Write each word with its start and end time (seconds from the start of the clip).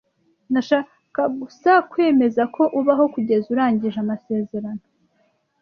Ndashaka 0.51 1.21
gusa 1.39 1.71
kwemeza 1.91 2.43
ko 2.55 2.63
ubaho 2.79 3.05
kugeza 3.13 3.45
urangije 3.53 3.97
amasezerano. 4.05 4.83